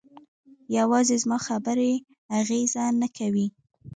یوازې 0.77 1.15
زما 1.23 1.37
خبرې 1.47 1.93
اغېزه 2.39 2.83
نه 3.01 3.07
کوي. 3.17 3.47